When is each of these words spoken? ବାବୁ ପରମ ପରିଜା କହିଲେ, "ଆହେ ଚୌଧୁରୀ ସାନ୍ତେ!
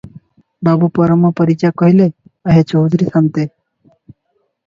ବାବୁ 0.67 0.87
ପରମ 0.99 1.29
ପରିଜା 1.39 1.69
କହିଲେ, 1.81 2.07
"ଆହେ 2.53 2.63
ଚୌଧୁରୀ 2.71 3.09
ସାନ୍ତେ! 3.17 3.45